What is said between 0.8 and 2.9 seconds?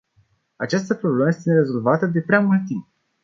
problemă este nerezolvată de prea mult timp.